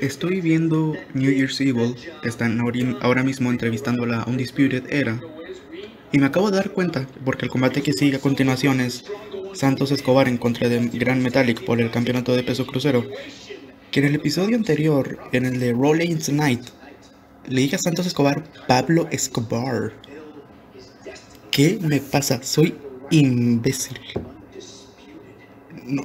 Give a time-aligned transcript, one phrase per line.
[0.00, 1.94] Estoy viendo New Year's Evil,
[2.24, 2.60] están
[3.00, 5.20] ahora mismo entrevistando a la Undisputed Era,
[6.12, 9.04] y me acabo de dar cuenta, porque el combate que sigue a continuación es
[9.54, 13.06] Santos Escobar en contra de Gran Metallic por el campeonato de peso crucero,
[13.90, 16.62] que en el episodio anterior, en el de Rollins Night,
[17.46, 19.92] le dije a Santos Escobar Pablo Escobar.
[21.50, 22.42] ¿Qué me pasa?
[22.42, 22.74] Soy
[23.10, 23.98] imbécil.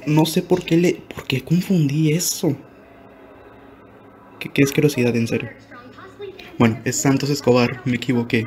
[0.06, 0.94] No, sé por qué le.
[1.14, 2.56] por qué confundí eso.
[4.38, 5.50] ¿Qué, qué asquerosidad, en serio?
[6.58, 8.44] Bueno, es Santos Escobar, me equivoqué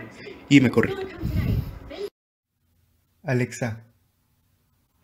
[0.50, 0.94] y me corrí.
[3.24, 3.86] Alexa,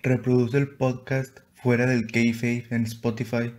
[0.02, 3.54] reproduce el podcast fuera del kayfabe en Spotify.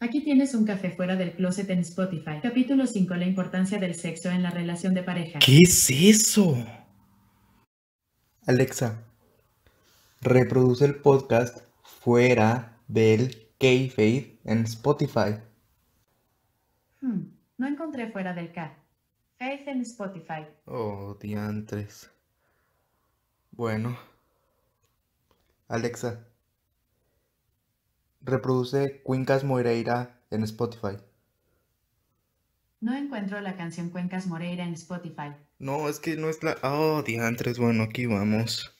[0.00, 2.40] Aquí tienes un café fuera del closet en Spotify.
[2.42, 3.14] Capítulo 5.
[3.14, 5.38] La importancia del sexo en la relación de pareja.
[5.38, 6.62] ¿Qué es eso?
[8.46, 9.02] Alexa,
[10.20, 15.40] reproduce el podcast fuera del kayfabe en Spotify.
[17.00, 18.76] Hmm, no encontré fuera del K.
[19.38, 20.44] Faith en Spotify.
[20.66, 22.10] Oh, diantres.
[23.52, 23.96] Bueno.
[25.68, 26.26] Alexa,
[28.20, 30.98] reproduce Cuencas Moreira en Spotify.
[32.82, 35.32] No encuentro la canción Cuencas Moreira en Spotify.
[35.58, 36.58] No, es que no es la...
[36.62, 38.73] Oh, diantres, bueno, aquí vamos.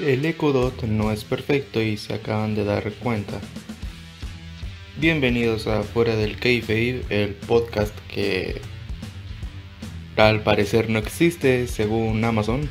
[0.00, 3.40] El Ecodot no es perfecto y se acaban de dar cuenta.
[5.00, 8.60] Bienvenidos a Fuera del Kayfabe, el podcast que
[10.16, 12.68] al parecer no existe según Amazon.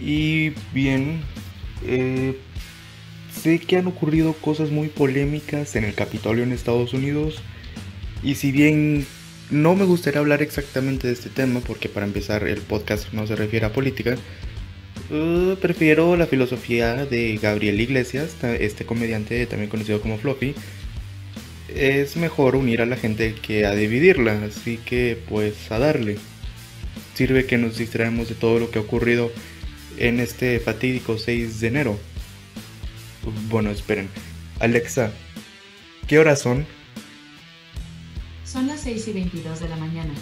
[0.00, 1.22] Y bien,
[1.84, 2.38] eh,
[3.32, 7.42] sé que han ocurrido cosas muy polémicas en el Capitolio en Estados Unidos.
[8.22, 9.06] Y si bien
[9.50, 13.34] no me gustaría hablar exactamente de este tema, porque para empezar el podcast no se
[13.34, 14.16] refiere a política,
[15.10, 20.54] eh, prefiero la filosofía de Gabriel Iglesias, este comediante también conocido como Fluffy
[21.74, 26.18] es mejor unir a la gente que a dividirla, así que pues a darle.
[27.14, 29.30] Sirve que nos distraemos de todo lo que ha ocurrido
[29.98, 31.98] en este fatídico 6 de enero.
[33.48, 34.08] Bueno, esperen.
[34.58, 35.12] Alexa,
[36.06, 36.66] ¿qué horas son?
[38.44, 40.14] Son las 6 y 22 de la mañana.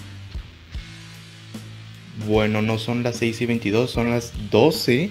[2.27, 5.11] Bueno, no son las 6 y 22, son las 12.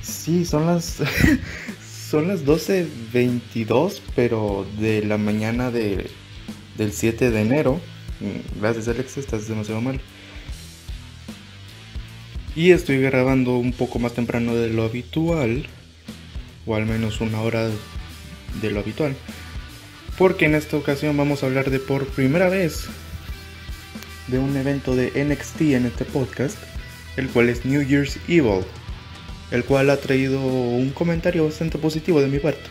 [0.00, 1.02] Sí, son las
[2.10, 6.10] son las 12.22, pero de la mañana de,
[6.76, 7.80] del 7 de enero.
[8.20, 10.00] Mm, gracias Alex, estás demasiado mal.
[12.54, 15.66] Y estoy grabando un poco más temprano de lo habitual,
[16.66, 17.70] o al menos una hora
[18.60, 19.16] de lo habitual.
[20.18, 22.88] Porque en esta ocasión vamos a hablar de por primera vez
[24.28, 26.58] de un evento de NXT en este podcast,
[27.16, 28.64] el cual es New Year's Evil
[29.52, 32.64] el cual ha traído un comentario bastante positivo de mi parte.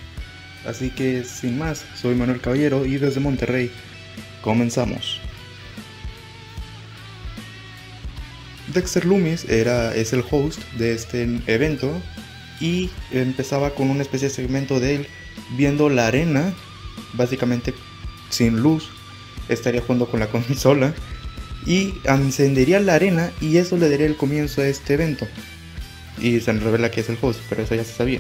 [0.66, 3.72] Así que sin más, soy Manuel Caballero y desde Monterrey
[4.41, 5.19] comenzamos.
[8.73, 12.01] Dexter Loomis era, es el host de este evento
[12.59, 15.07] y empezaba con una especie de segmento de él
[15.56, 16.53] viendo la arena,
[17.13, 17.73] básicamente
[18.29, 18.89] sin luz,
[19.50, 20.94] estaría jugando con la consola
[21.66, 25.27] y encendería la arena y eso le daría el comienzo a este evento
[26.19, 28.19] y se revela que es el host, pero eso ya se sabía.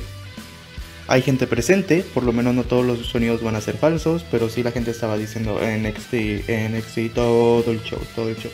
[1.07, 4.49] Hay gente presente, por lo menos no todos los sonidos van a ser falsos, pero
[4.49, 6.13] sí la gente estaba diciendo NXT,
[6.47, 8.51] NXT, todo el show, todo el show.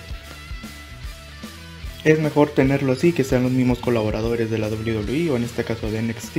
[2.03, 5.63] Es mejor tenerlo así, que sean los mismos colaboradores de la WWE o en este
[5.63, 6.37] caso de NXT,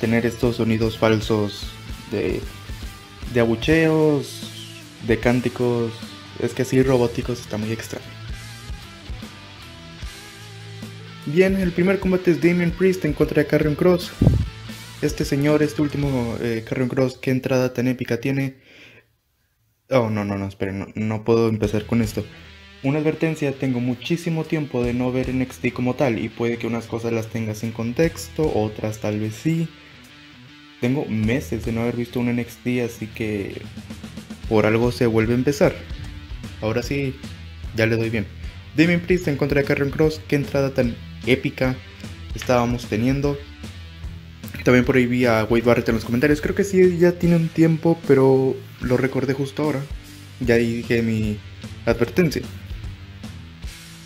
[0.00, 1.68] tener estos sonidos falsos
[2.10, 2.40] de,
[3.32, 4.50] de abucheos,
[5.06, 5.92] de cánticos,
[6.42, 8.06] es que así robóticos está muy extraño.
[11.26, 14.12] Bien, el primer combate es Damien Priest en contra de Carrion Cross.
[15.02, 18.56] Este señor, este último eh, Carrion Cross, qué entrada tan épica tiene.
[19.90, 22.24] Oh, no, no, no, esperen, no, puedo empezar con esto.
[22.84, 26.86] Una advertencia, tengo muchísimo tiempo de no ver NXT como tal y puede que unas
[26.86, 29.68] cosas las tenga sin contexto, otras tal vez sí.
[30.80, 33.60] Tengo meses de no haber visto un NXT, así que
[34.48, 35.74] por algo se vuelve a empezar.
[36.60, 37.14] Ahora sí,
[37.76, 38.26] ya le doy bien.
[38.76, 40.94] Damien Priest en contra de Carrion Cross, qué entrada tan
[41.26, 41.76] épica
[42.34, 43.38] estábamos teniendo.
[44.64, 46.40] También por ahí vi a Wade Barrett en los comentarios.
[46.40, 49.80] Creo que sí, ya tiene un tiempo, pero lo recordé justo ahora.
[50.40, 51.38] Ya dije mi
[51.86, 52.42] advertencia.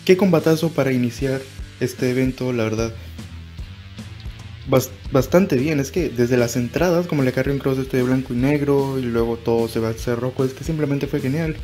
[0.05, 1.41] Qué combatazo para iniciar
[1.79, 2.93] este evento, la verdad.
[5.11, 8.37] bastante bien, es que desde las entradas, como le carrió un cross de blanco y
[8.37, 11.55] negro, y luego todo se va a hacer rojo, es que simplemente fue genial.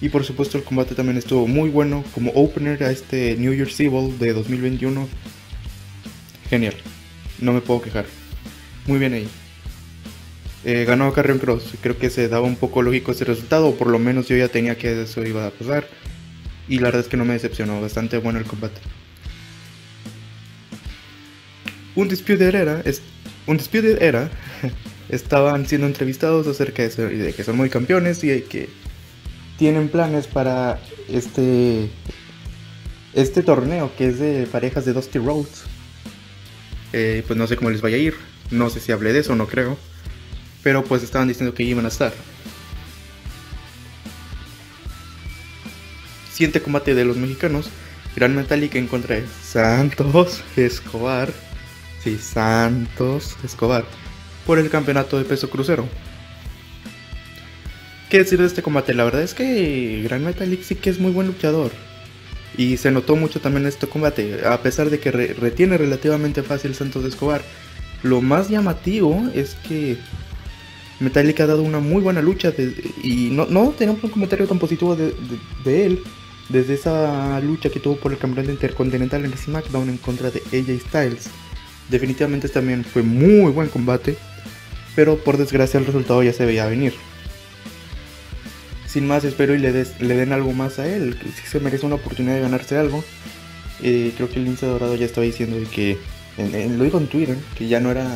[0.00, 3.78] Y por supuesto el combate también estuvo muy bueno como opener a este New Year's
[3.80, 5.08] Evil de 2021.
[6.48, 6.74] Genial,
[7.40, 8.06] no me puedo quejar.
[8.86, 9.28] Muy bien ahí.
[10.64, 13.88] Eh, ganó Carrion Cross, creo que se daba un poco lógico ese resultado, o por
[13.88, 15.86] lo menos yo ya tenía que eso iba a pasar.
[16.68, 18.80] Y la verdad es que no me decepcionó, bastante bueno el combate.
[21.94, 23.02] Un Disputed Era, es,
[23.46, 24.30] un Disputed Era
[25.08, 28.68] estaban siendo entrevistados acerca de, que son muy campeones y de que
[29.58, 30.78] tienen planes para
[31.08, 31.90] este
[33.12, 35.64] este torneo que es de parejas de Dusty Roads.
[36.92, 38.14] Eh, pues no sé cómo les vaya a ir,
[38.50, 39.76] no sé si hablé de eso, no creo.
[40.62, 42.12] Pero pues estaban diciendo que iban a estar.
[46.32, 47.68] Siguiente combate de los mexicanos.
[48.14, 51.32] Gran Metallic en contra de Santos Escobar.
[52.02, 53.84] Sí, Santos Escobar.
[54.46, 55.88] Por el campeonato de peso crucero.
[58.10, 58.94] ¿Qué decir de este combate?
[58.94, 61.72] La verdad es que Gran Metallic sí que es muy buen luchador.
[62.56, 64.46] Y se notó mucho también en este combate.
[64.46, 67.42] A pesar de que retiene relativamente fácil Santos Escobar.
[68.02, 69.98] Lo más llamativo es que
[71.00, 72.52] Metallic ha dado una muy buena lucha.
[73.02, 75.12] y no, no tenemos un comentario tan positivo de,
[75.64, 76.02] de él
[76.48, 80.80] desde esa lucha que tuvo por el campeonato intercontinental en SmackDown en contra de AJ
[80.88, 81.28] Styles.
[81.90, 84.16] Definitivamente también fue muy buen combate,
[84.96, 86.94] pero por desgracia el resultado ya se veía venir.
[88.88, 91.96] Sin más, espero y le, den algo más a él, que si se merece una
[91.96, 93.04] oportunidad de ganarse algo.
[93.82, 95.98] Eh, creo que el lince dorado ya estaba diciendo que,
[96.38, 98.08] lo dijo en Twitter, que ya no era,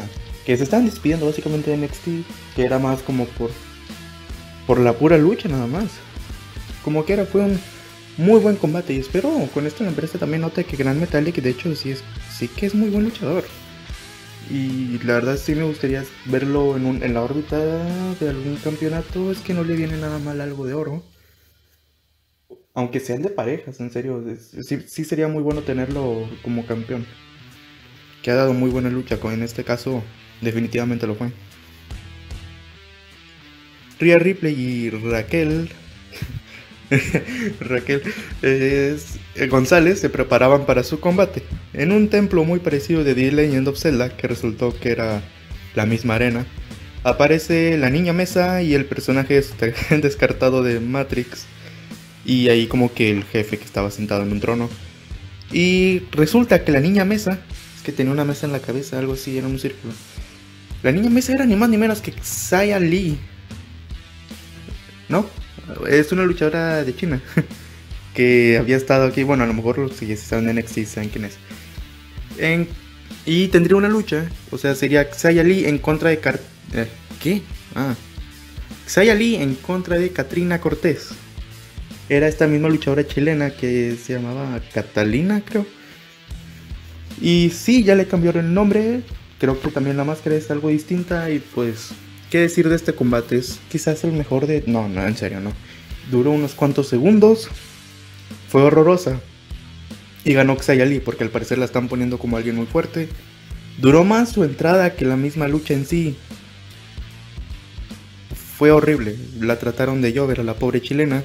[0.46, 3.50] que se estaban despidiendo básicamente de NXT, que era más como por,
[4.66, 5.90] por la pura lucha nada más.
[6.82, 7.60] Como que era, fue un,
[8.16, 11.50] muy buen combate y espero con esto la empresa también note que Gran Metallic de
[11.50, 13.44] hecho sí, es, sí que es muy buen luchador.
[14.50, 19.30] Y la verdad sí me gustaría verlo en, en la órbita de algún campeonato.
[19.30, 21.02] Es que no le viene nada mal algo de oro.
[22.74, 24.24] Aunque sean de parejas, en serio.
[24.62, 27.06] Sí, sería muy bueno tenerlo como campeón.
[28.22, 29.18] Que ha dado muy buena lucha.
[29.22, 30.02] En este caso,
[30.40, 31.32] definitivamente lo fue.
[33.98, 35.70] Rhea Ripley y Raquel
[37.60, 38.02] Raquel
[38.42, 41.42] es, eh, González se preparaban para su combate
[41.72, 45.22] en un templo muy parecido de The Legend of Zelda, que resultó que era
[45.74, 46.46] la misma arena.
[47.04, 49.42] Aparece la niña Mesa y el personaje
[50.02, 51.46] descartado de Matrix.
[52.24, 54.68] Y ahí como que el jefe que estaba sentado en un trono.
[55.50, 57.38] Y resulta que la niña Mesa,
[57.76, 59.92] es que tenía una mesa en la cabeza, algo así, era un círculo.
[60.82, 63.18] La niña Mesa era ni más ni menos que Saya Lee.
[65.08, 65.26] ¿No?
[65.88, 67.20] Es una luchadora de China
[68.14, 69.22] que había estado aquí.
[69.22, 71.38] Bueno, a lo mejor si están en NXT saben quién es.
[73.26, 76.18] y tendría una lucha, o sea, sería Xia Lee en contra de.
[76.18, 76.40] Car
[76.74, 76.88] eh,
[77.22, 77.42] ¿Qué?
[77.74, 77.94] Ah.
[78.86, 81.10] Xia Lee en contra de Katrina Cortés.
[82.08, 85.66] Era esta misma luchadora chilena que se llamaba Catalina, creo.
[87.20, 89.02] Y sí, ya le cambiaron el nombre.
[89.38, 91.92] Creo que también la máscara es algo distinta y pues
[92.32, 93.36] ¿Qué decir de este combate?
[93.36, 94.64] Es quizás el mejor de...
[94.66, 95.52] No, no, en serio, no.
[96.10, 97.50] Duró unos cuantos segundos.
[98.48, 99.20] Fue horrorosa.
[100.24, 103.10] Y ganó Xayali porque al parecer la están poniendo como alguien muy fuerte.
[103.76, 106.16] Duró más su entrada que la misma lucha en sí.
[108.56, 109.14] Fue horrible.
[109.38, 111.24] La trataron de llover a la pobre chilena.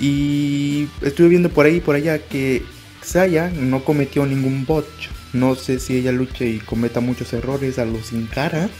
[0.00, 2.62] Y estuve viendo por ahí y por allá que
[3.04, 5.10] Xaya no cometió ningún botch.
[5.34, 8.70] No sé si ella lucha y cometa muchos errores a los sin cara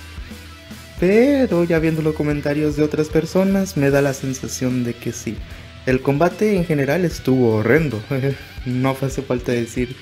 [1.03, 5.37] pero ya viendo los comentarios de otras personas me da la sensación de que sí.
[5.85, 8.01] El combate en general estuvo horrendo.
[8.67, 9.97] no hace falta decir,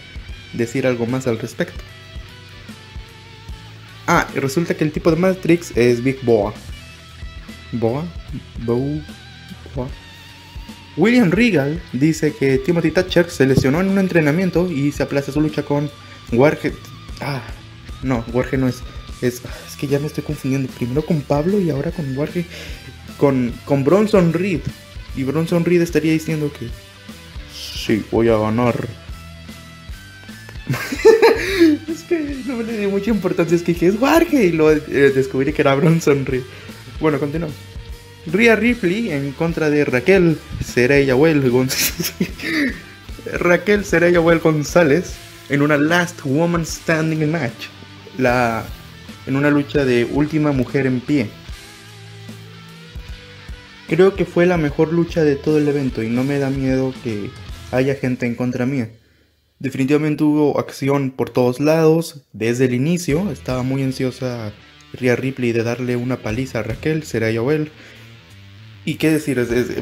[0.53, 1.83] decir algo más al respecto.
[4.07, 6.53] Ah, y resulta que el tipo de Matrix es Big Boa.
[7.73, 8.05] Boa,
[8.59, 9.01] Boa,
[9.75, 9.89] Boa.
[10.99, 15.41] William Regal dice que Timothy Thatcher se lesionó en un entrenamiento y se aplaza su
[15.41, 15.91] lucha con
[16.31, 16.75] Warhead.
[17.23, 17.41] Ah,
[18.03, 18.83] no, Warhead no es.
[19.23, 19.43] Es,
[19.79, 20.71] que ya me estoy confundiendo.
[20.73, 22.45] Primero con Pablo y ahora con Warge.
[23.19, 24.61] Con, con Bronson Reed.
[25.17, 26.69] Y Bronson Reed estaría diciendo que.
[27.53, 28.89] Sí, voy a ganar.
[31.89, 33.57] es que no le di mucha importancia.
[33.57, 34.45] Es que dije, es Warge.
[34.45, 34.79] Y lo eh,
[35.15, 36.43] descubrí que era Bronson Reed.
[37.01, 37.57] Bueno, continuamos.
[38.27, 42.15] Rhea Ripley en contra de Raquel Seraya González.
[43.33, 45.15] Raquel Seraya González
[45.49, 47.67] en una Last Woman Standing match.
[48.19, 48.65] La
[49.27, 51.29] en una lucha de última mujer en pie.
[53.89, 56.95] Creo que fue la mejor lucha de todo el evento y no me da miedo
[57.03, 57.31] que
[57.73, 58.91] haya gente en contra mía.
[59.59, 64.53] Definitivamente hubo acción por todos lados, desde el inicio, estaba muy ansiosa
[64.93, 67.71] Rhea Ripley de darle una paliza a Raquel, Seraya Well.
[68.85, 69.39] Y qué decir,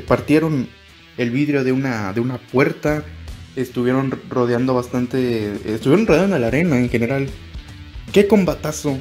[0.06, 0.68] partieron
[1.16, 3.04] el vidrio de una, de una puerta.
[3.56, 5.52] Estuvieron rodeando bastante.
[5.64, 7.28] Estuvieron rodeando la arena en general.
[8.12, 8.98] ¡Qué combatazo!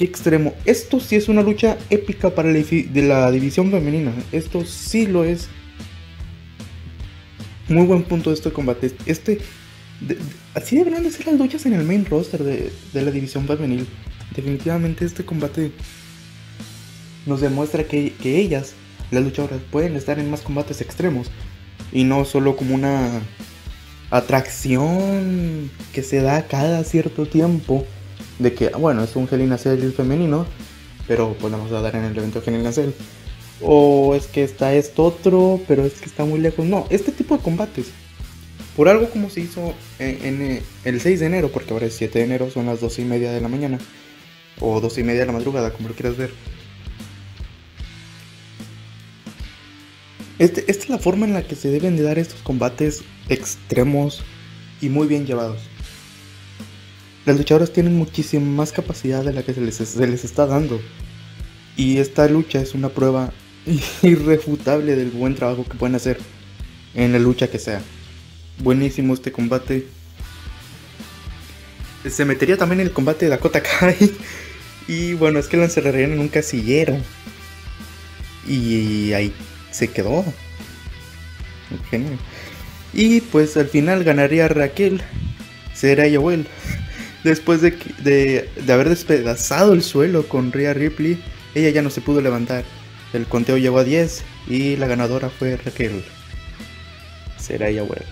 [0.00, 0.54] ¡Qué extremo!
[0.64, 4.14] Esto sí es una lucha épica para la, de la división femenina.
[4.32, 5.48] Esto sí lo es.
[7.68, 8.92] Muy buen punto de este combate.
[9.04, 9.40] Este.
[10.54, 13.86] así deberían de ser las luchas en el main roster de, de la división femenil.
[14.34, 15.70] Definitivamente este combate
[17.26, 18.72] nos demuestra que, ellas,
[19.10, 21.30] las luchadoras, pueden estar en más combates extremos
[21.92, 23.20] y no solo como una
[24.10, 27.84] atracción que se da cada cierto tiempo
[28.38, 30.46] de que, bueno, es un Hell femenino,
[31.06, 32.94] pero pues vamos dar en el evento Hell.
[33.62, 36.64] O es que está esto otro, pero es que está muy lejos.
[36.64, 37.86] No, este tipo de combates.
[38.76, 42.18] Por algo como se hizo en, en el 6 de enero, porque ahora es 7
[42.18, 43.78] de enero, son las 12 y media de la mañana.
[44.60, 46.30] O 12 y media de la madrugada, como lo quieras ver.
[50.40, 54.22] Este, esta es la forma en la que se deben de dar estos combates extremos
[54.80, 55.69] y muy bien llevados.
[57.26, 60.80] Las luchadoras tienen muchísima más capacidad de la que se les, está dando.
[61.76, 63.32] Y esta lucha es una prueba
[64.02, 66.18] irrefutable del buen trabajo que pueden hacer
[66.94, 67.82] en la lucha que sea.
[68.58, 69.86] Buenísimo este combate.
[72.08, 73.96] Se metería también el combate de Dakota Kai.
[74.88, 76.96] Y bueno, es que lo encerrarían en un casillero.
[78.48, 79.32] Y ahí
[79.70, 80.24] se quedó.
[81.90, 82.18] Genial.
[82.92, 85.02] Y pues al final ganaría Raquel,
[85.74, 86.46] será Yoel.
[87.24, 91.22] Después de, de, de, haber despedazado el suelo con Rhea Ripley,
[91.54, 92.64] ella ya no se pudo levantar.
[93.12, 96.04] El conteo llegó a 10 y la ganadora fue Raquel.
[97.38, 98.04] Será Yoel.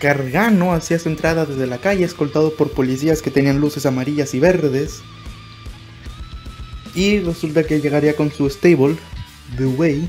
[0.00, 4.40] Cargano hacía su entrada desde la calle, escoltado por policías que tenían luces amarillas y
[4.40, 5.00] verdes.
[6.94, 8.96] Y resulta que llegaría con su stable,
[9.56, 10.08] The Way,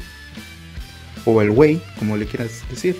[1.25, 2.97] o el Way, como le quieras decir,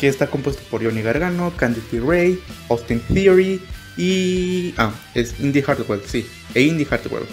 [0.00, 2.40] que está compuesto por Johnny Gargano, Candice Ray,
[2.70, 3.60] Austin Theory
[3.98, 4.72] y.
[4.78, 7.26] Ah, es Indie Hardwell, sí, e Indie Hardwell.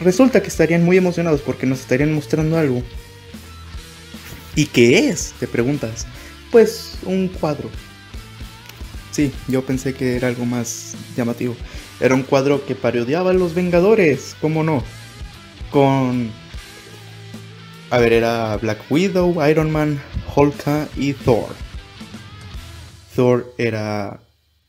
[0.00, 2.82] Resulta que estarían muy emocionados porque nos estarían mostrando algo.
[4.54, 5.32] ¿Y qué es?
[5.40, 6.06] Te preguntas.
[6.52, 7.70] Pues un cuadro.
[9.10, 11.56] Sí, yo pensé que era algo más llamativo.
[12.00, 14.84] Era un cuadro que parodiaba a los Vengadores, ¿cómo no?
[15.70, 16.30] Con...
[17.90, 20.00] A ver, era Black Widow, Iron Man,
[20.34, 20.64] Hulk
[20.96, 21.54] y Thor.
[23.14, 24.20] Thor era...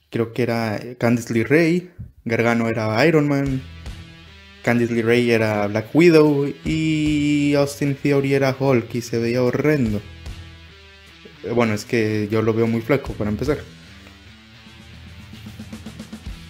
[0.09, 1.89] Creo que era Candice LeRae.
[2.23, 3.61] Gargano era Iron Man.
[4.63, 6.53] Candice LeRae era Black Widow.
[6.63, 10.01] Y Austin Theory era Hulk y se veía horrendo.
[11.53, 13.57] Bueno, es que yo lo veo muy flaco para empezar.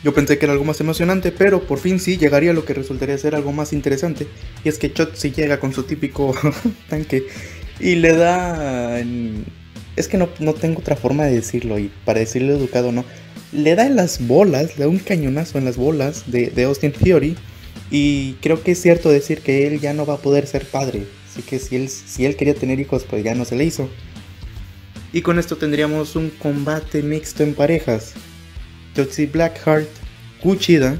[0.03, 2.75] Yo pensé que era algo más emocionante, pero por fin sí llegaría a lo que
[2.75, 4.27] resultaría ser algo más interesante.
[4.63, 6.35] Y es que Chotzi llega con su típico
[6.89, 7.25] tanque
[7.79, 8.99] y le da...
[9.95, 13.05] Es que no, tengo otra forma de decirlo y para decirlo educado no.
[13.53, 16.91] Le da en las bolas, le da un cañonazo en las bolas de, de Austin
[16.91, 17.37] Theory.
[17.91, 21.05] Y creo que es cierto decir que él ya no va a poder ser padre.
[21.29, 23.89] Así que si él, si él quería tener hijos, pues ya no se le hizo.
[25.13, 28.13] Y con esto tendríamos un combate mixto en parejas.
[28.95, 29.89] Chotzi Blackheart
[30.41, 30.99] Kuchida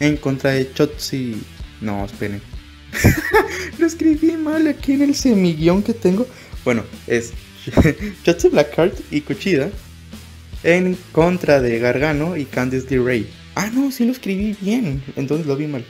[0.00, 1.42] en contra de Chotzi.
[1.80, 2.51] No, esperen.
[3.78, 6.26] Lo escribí mal aquí en el semiguión que tengo.
[6.64, 7.32] Bueno, es
[8.24, 9.70] Chotzi Blackheart y Kuchida
[10.62, 13.26] en contra de Gargano y Candice LeRae.
[13.54, 15.02] Ah, no, sí lo escribí bien.
[15.16, 15.84] Entonces lo vi mal.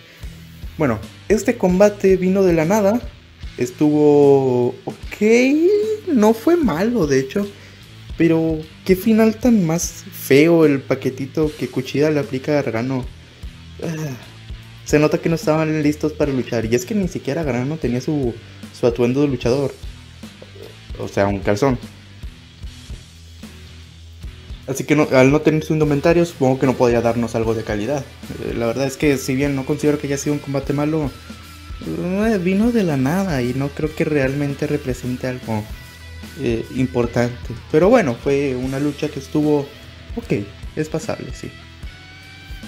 [0.78, 3.00] Bueno, este combate vino de la nada.
[3.58, 5.22] Estuvo ok.
[6.08, 7.46] No fue malo, de hecho.
[8.16, 13.04] Pero qué final tan más feo el paquetito que Cuchida le aplica a Gargano.
[13.82, 14.16] Ah,
[14.84, 16.64] se nota que no estaban listos para luchar.
[16.66, 18.34] Y es que ni siquiera Gargano tenía su,
[18.78, 19.72] su atuendo de luchador.
[20.98, 21.78] O sea, un calzón.
[24.66, 28.04] Así que al no tener su indumentario, supongo que no podía darnos algo de calidad.
[28.44, 31.10] Eh, la verdad es que si bien no considero que haya sido un combate malo,
[31.84, 35.64] eh, vino de la nada y no creo que realmente represente algo
[36.40, 37.54] eh, importante.
[37.72, 39.66] Pero bueno, fue una lucha que estuvo
[40.16, 40.32] ok,
[40.76, 41.50] es pasable, sí.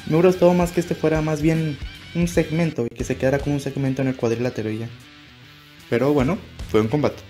[0.07, 1.79] Me hubiera gustado más que este fuera más bien
[2.15, 4.89] un segmento y que se quedara como un segmento en el cuadrilátero ya.
[5.91, 6.39] Pero bueno,
[6.71, 7.23] fue un combate.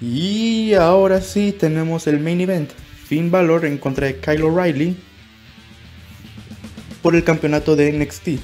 [0.00, 2.70] Y ahora sí tenemos el main event.
[3.06, 4.96] Finn Balor en contra de Kyle O'Reilly
[7.02, 8.40] por el campeonato de NXT.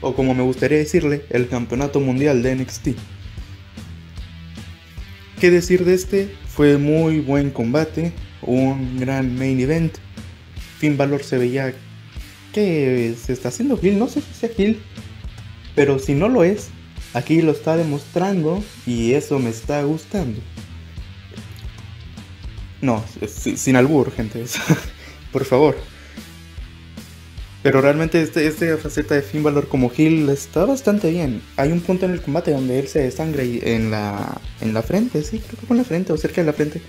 [0.00, 2.88] O como me gustaría decirle, el campeonato mundial de NXT.
[5.40, 6.34] ¿Qué decir de este?
[6.46, 9.96] Fue muy buen combate, un gran main event.
[10.78, 11.72] Finn Balor se veía
[12.52, 14.80] que se está haciendo Gil, no sé si sea Gil,
[15.74, 16.70] pero si no lo es,
[17.14, 20.40] Aquí lo está demostrando y eso me está gustando.
[22.80, 24.44] No, sin albur, gente.
[25.32, 25.76] Por favor.
[27.62, 31.42] Pero realmente este, esta faceta de Finn Balor como Hill está bastante bien.
[31.56, 35.22] Hay un punto en el combate donde él se desangra en la, en la frente,
[35.22, 36.82] sí, creo que en la frente o cerca de la frente.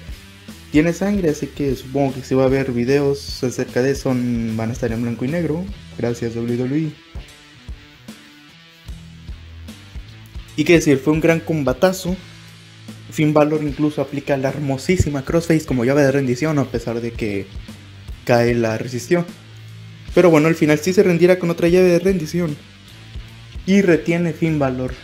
[0.74, 4.72] Tiene sangre, así que supongo que si va a ver videos acerca de eso van
[4.72, 5.64] a estar en blanco y negro.
[6.00, 6.92] Gracias WWE.
[10.56, 12.16] Y qué decir, fue un gran combatazo.
[13.12, 17.46] Finn Balor incluso aplica la hermosísima crossface como llave de rendición a pesar de que
[18.26, 19.28] Kae la resistió.
[20.16, 22.58] Pero bueno, al final sí se rendirá con otra llave de rendición.
[23.68, 24.96] Y retiene Finn Balor.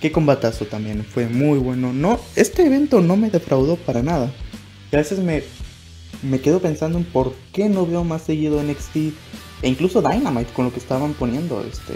[0.00, 1.92] Qué combatazo también, fue muy bueno.
[1.92, 4.32] No, este evento no me defraudó para nada.
[4.90, 5.42] Y a veces me,
[6.22, 8.96] me quedo pensando en por qué no veo más seguido NXT
[9.62, 11.60] e incluso Dynamite con lo que estaban poniendo.
[11.62, 11.94] Este,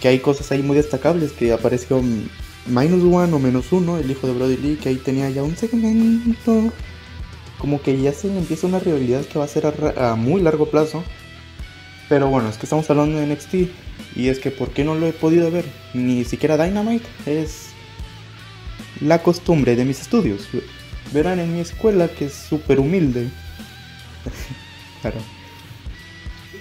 [0.00, 1.32] que hay cosas ahí muy destacables.
[1.32, 2.02] Que apareció
[2.66, 5.56] Minus One o Menos Uno, el hijo de Brody Lee, que ahí tenía ya un
[5.56, 6.72] segmento
[7.58, 11.02] como que ya se empieza una rivalidad que va a ser a, muy largo plazo.
[12.10, 13.54] Pero bueno, es que estamos hablando de NXT
[14.16, 15.64] y es que ¿por qué no lo he podido ver?
[15.94, 17.68] Ni siquiera Dynamite es
[19.00, 20.46] la costumbre de mis estudios.
[21.12, 23.28] Verán en mi escuela que es súper humilde.
[25.02, 25.18] claro.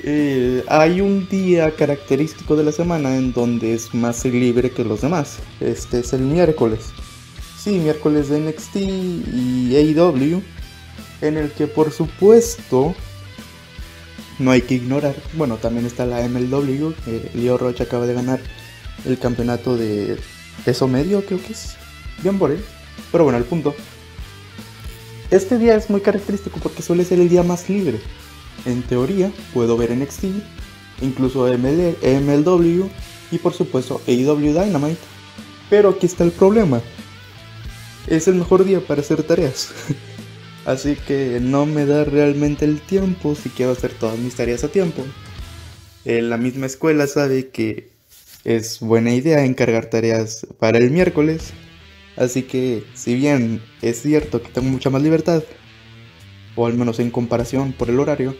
[0.05, 5.01] Eh, hay un día característico de la semana en donde es más libre que los
[5.01, 5.39] demás.
[5.59, 6.89] Este es el miércoles.
[7.57, 10.41] Sí, miércoles de NXT y AEW
[11.21, 12.93] en el que por supuesto
[14.39, 16.93] no hay que ignorar, bueno, también está la MLW,
[17.33, 18.41] Leo Roche acaba de ganar
[19.05, 20.17] el campeonato de
[20.65, 21.75] peso medio, creo que es,
[22.21, 22.63] bien por él,
[23.12, 23.73] pero bueno, el punto.
[25.33, 27.99] Este día es muy característico porque suele ser el día más libre.
[28.67, 30.25] En teoría, puedo ver NXT,
[31.01, 32.85] incluso MLW
[33.31, 35.01] y por supuesto AEW Dynamite.
[35.71, 36.83] Pero aquí está el problema.
[38.05, 39.71] Es el mejor día para hacer tareas.
[40.65, 44.67] Así que no me da realmente el tiempo si quiero hacer todas mis tareas a
[44.67, 45.03] tiempo.
[46.05, 47.89] En la misma escuela sabe que
[48.43, 51.53] es buena idea encargar tareas para el miércoles.
[52.15, 55.43] Así que si bien es cierto que tengo mucha más libertad,
[56.56, 58.36] o al menos en comparación por el horario,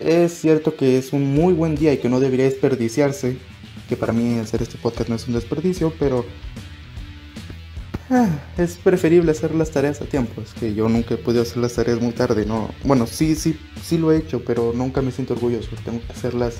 [0.00, 3.36] es cierto que es un muy buen día y que no debería desperdiciarse.
[3.88, 6.24] Que para mí hacer este podcast no es un desperdicio, pero
[8.12, 10.42] Ah, es preferible hacer las tareas a tiempo.
[10.42, 12.70] Es que yo nunca he podido hacer las tareas muy tarde, ¿no?
[12.82, 15.68] Bueno, sí, sí, sí lo he hecho, pero nunca me siento orgulloso.
[15.84, 16.56] Tengo que hacerlas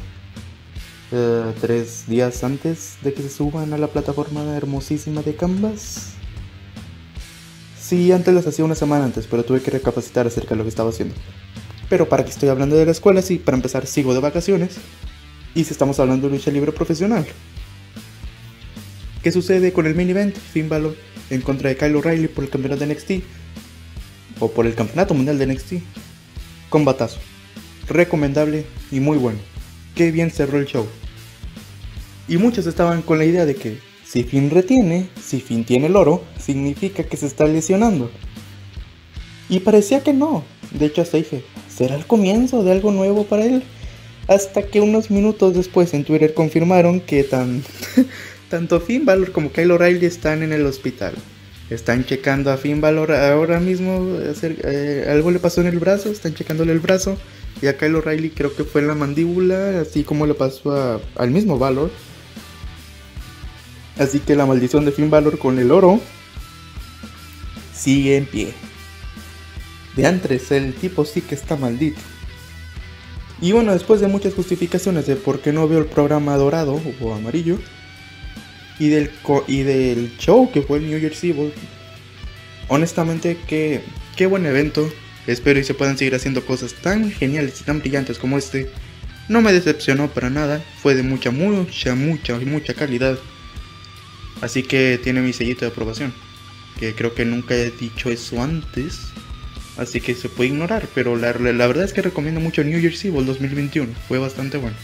[1.11, 6.20] eh, tres días antes de que se suban a la plataforma hermosísima de Canvas.
[7.91, 10.69] Sí, antes las hacía una semana antes, pero tuve que recapacitar acerca de lo que
[10.69, 11.13] estaba haciendo.
[11.89, 14.77] Pero para que estoy hablando de la escuela, sí, para empezar sigo de vacaciones.
[15.57, 17.27] Y si estamos hablando de lucha libre profesional.
[19.25, 20.37] ¿Qué sucede con el main event?
[20.37, 20.95] Finn Balor
[21.31, 23.11] en contra de Kyle O'Reilly por el campeonato de NXT
[24.39, 25.73] o por el campeonato mundial de NXT.
[26.69, 27.19] Combatazo.
[27.89, 29.41] Recomendable y muy bueno.
[29.97, 30.87] Qué bien cerró el show.
[32.29, 35.95] Y muchos estaban con la idea de que si Finn retiene, si Finn tiene el
[35.95, 38.11] oro, significa que se está lesionando.
[39.49, 40.43] Y parecía que no.
[40.73, 43.63] De hecho hasta dije, ¿será el comienzo de algo nuevo para él?
[44.27, 47.63] Hasta que unos minutos después en Twitter confirmaron que tan
[48.51, 51.15] tanto Finn Balor como Kyle O'Reilly están en el hospital.
[51.71, 54.19] Están checando a Finn Balor ahora mismo.
[54.43, 56.11] Eh, algo le pasó en el brazo.
[56.11, 57.17] Están checándole el brazo.
[57.63, 59.79] Y a Kyle O'Reilly creo que fue en la mandíbula.
[59.83, 61.93] Así como le pasó al mismo Balor.
[64.01, 66.01] Así que la maldición de Finn Balor con el oro
[67.75, 68.55] sigue en pie.
[69.95, 72.01] De antes, el tipo sí que está maldito.
[73.43, 77.15] Y bueno, después de muchas justificaciones de por qué no veo el programa dorado o
[77.15, 77.59] amarillo,
[78.79, 79.11] y del,
[79.47, 81.53] y del show que fue el New Year's Eve.
[82.69, 83.83] Honestamente, qué,
[84.17, 84.91] qué buen evento.
[85.27, 88.71] Espero y se puedan seguir haciendo cosas tan geniales y tan brillantes como este.
[89.29, 90.65] No me decepcionó para nada.
[90.83, 93.19] Fue de mucha, mucha, mucha, mucha calidad.
[94.41, 96.13] Así que tiene mi sellito de aprobación.
[96.79, 99.09] Que creo que nunca he dicho eso antes.
[99.77, 100.89] Así que se puede ignorar.
[100.95, 103.93] Pero la, verdad es que recomiendo mucho New Year's Eve 2021.
[104.09, 104.77] Fue bastante bueno.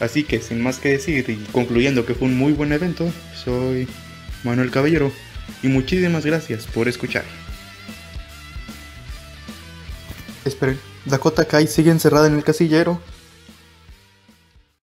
[0.00, 3.12] Así que sin más que decir y concluyendo que fue un muy buen evento,
[3.44, 3.86] soy
[4.42, 5.12] Manuel Caballero
[5.62, 7.24] y muchísimas gracias por escuchar.
[10.44, 13.00] Esperen, Dakota Kai sigue encerrada en el casillero.